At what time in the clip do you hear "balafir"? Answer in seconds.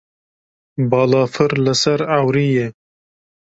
0.89-1.51